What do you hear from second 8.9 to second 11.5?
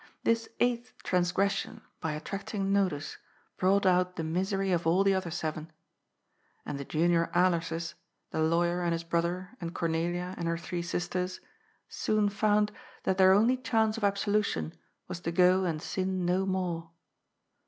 his brother and Cornelia and her three sisters,